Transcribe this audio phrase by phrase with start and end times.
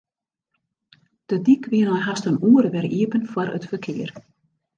[1.29, 4.11] De dyk wie nei hast in oere wer iepen foar it ferkear.